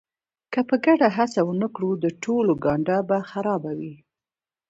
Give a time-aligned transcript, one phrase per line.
[0.53, 3.95] که په ګډه هڅه ونه کړو د ټولو ګانده به خرابه وي.